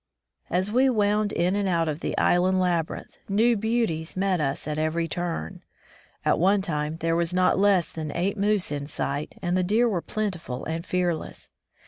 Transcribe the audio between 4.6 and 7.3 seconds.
at every turn. At one time there were